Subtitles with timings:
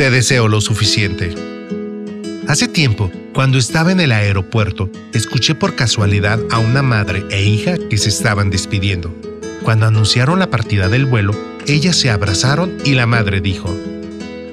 [0.00, 1.34] Te deseo lo suficiente.
[2.48, 7.74] Hace tiempo, cuando estaba en el aeropuerto, escuché por casualidad a una madre e hija
[7.76, 9.14] que se estaban despidiendo.
[9.62, 11.34] Cuando anunciaron la partida del vuelo,
[11.66, 13.76] ellas se abrazaron y la madre dijo,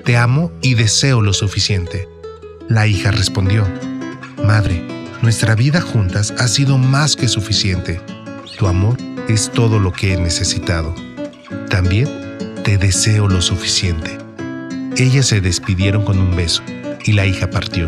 [0.03, 2.09] Te amo y deseo lo suficiente.
[2.67, 3.65] La hija respondió,
[4.43, 4.85] Madre,
[5.21, 8.01] nuestra vida juntas ha sido más que suficiente.
[8.59, 8.97] Tu amor
[9.29, 10.93] es todo lo que he necesitado.
[11.69, 12.09] También
[12.65, 14.26] te deseo lo suficiente.
[14.99, 16.63] Ellas se despidieron con un beso
[17.05, 17.87] y la hija partió.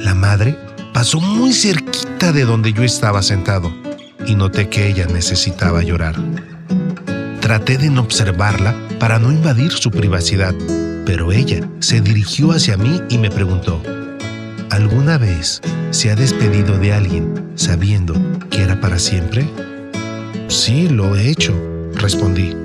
[0.00, 0.58] La madre
[0.94, 3.70] pasó muy cerquita de donde yo estaba sentado
[4.26, 6.16] y noté que ella necesitaba llorar.
[7.42, 10.54] Traté de no observarla para no invadir su privacidad,
[11.04, 13.82] pero ella se dirigió hacia mí y me preguntó,
[14.70, 18.14] ¿alguna vez se ha despedido de alguien sabiendo
[18.48, 19.46] que era para siempre?
[20.48, 21.54] Sí, lo he hecho,
[21.96, 22.56] respondí.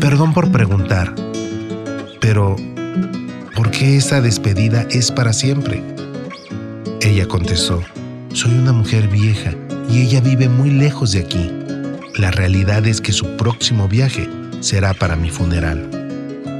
[0.00, 1.14] Perdón por preguntar,
[2.22, 2.56] pero
[3.56, 5.82] ¿por qué esa despedida es para siempre?
[7.00, 7.82] Ella contestó,
[8.32, 9.52] soy una mujer vieja
[9.90, 11.50] y ella vive muy lejos de aquí.
[12.14, 14.28] La realidad es que su próximo viaje
[14.60, 15.90] será para mi funeral.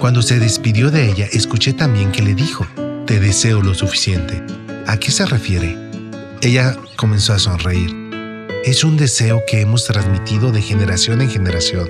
[0.00, 2.66] Cuando se despidió de ella, escuché también que le dijo,
[3.06, 4.42] te deseo lo suficiente.
[4.88, 5.78] ¿A qué se refiere?
[6.40, 7.94] Ella comenzó a sonreír.
[8.64, 11.88] Es un deseo que hemos transmitido de generación en generación.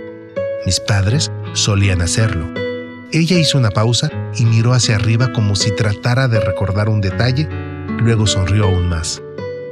[0.67, 2.61] Mis padres solían hacerlo.
[3.14, 7.46] Ella hizo una pausa y miró hacia arriba como si tratara de recordar un detalle,
[8.00, 9.22] luego sonrió aún más.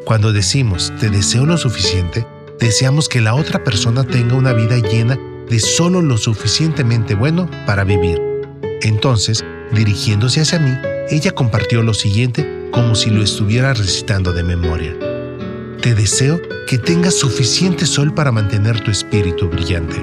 [0.05, 2.27] Cuando decimos te deseo lo suficiente,
[2.58, 7.82] deseamos que la otra persona tenga una vida llena de solo lo suficientemente bueno para
[7.82, 8.20] vivir.
[8.82, 10.77] Entonces, dirigiéndose hacia mí,
[11.08, 14.94] ella compartió lo siguiente como si lo estuviera recitando de memoria.
[15.80, 19.97] Te deseo que tengas suficiente sol para mantener tu espíritu brillante.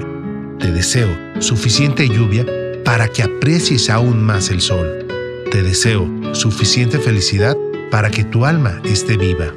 [0.58, 1.08] Te deseo
[1.38, 2.44] suficiente lluvia
[2.88, 5.06] para que aprecies aún más el sol.
[5.50, 7.54] Te deseo suficiente felicidad
[7.90, 9.52] para que tu alma esté viva.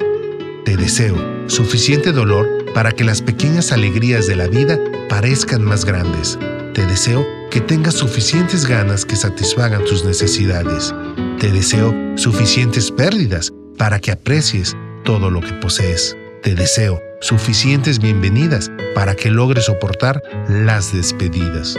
[0.66, 6.38] Te deseo suficiente dolor para que las pequeñas alegrías de la vida parezcan más grandes.
[6.74, 10.94] Te deseo que tengas suficientes ganas que satisfagan tus necesidades.
[11.40, 14.76] Te deseo suficientes pérdidas para que aprecies
[15.06, 16.18] todo lo que posees.
[16.42, 21.78] Te deseo suficientes bienvenidas para que logres soportar las despedidas.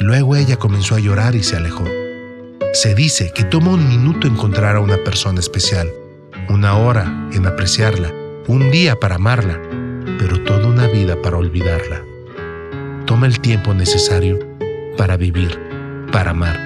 [0.00, 1.84] Luego ella comenzó a llorar y se alejó.
[2.72, 5.90] Se dice que toma un minuto encontrar a una persona especial,
[6.48, 8.12] una hora en apreciarla,
[8.46, 9.60] un día para amarla,
[10.18, 12.04] pero toda una vida para olvidarla.
[13.06, 14.38] Toma el tiempo necesario
[14.96, 15.58] para vivir,
[16.12, 16.56] para amar.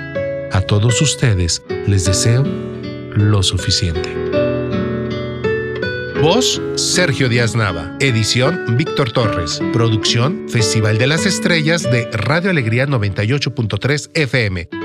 [0.52, 2.44] A todos ustedes les deseo
[3.14, 4.41] lo suficiente.
[6.22, 7.96] Voz Sergio Díaz Nava.
[7.98, 9.60] Edición Víctor Torres.
[9.72, 14.81] Producción Festival de las Estrellas de Radio Alegría 98.3 FM.